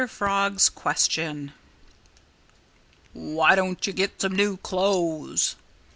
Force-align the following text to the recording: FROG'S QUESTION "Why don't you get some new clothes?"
FROG'S 0.09 0.67
QUESTION 0.69 1.53
"Why 3.13 3.53
don't 3.53 3.85
you 3.85 3.93
get 3.93 4.19
some 4.19 4.33
new 4.35 4.57
clothes?" 4.57 5.55